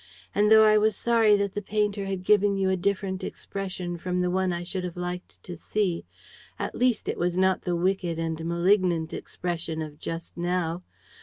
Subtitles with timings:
[0.33, 4.21] And, though I was sorry that the painter had given you a different expression from
[4.21, 6.05] the one I should have liked to see,
[6.57, 10.81] at least it was not the wicked and malignant expression of just now.